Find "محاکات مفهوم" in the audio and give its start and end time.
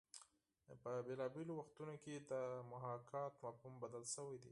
2.71-3.73